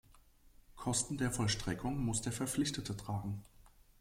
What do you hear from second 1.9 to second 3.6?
muss der Verpflichtete tragen.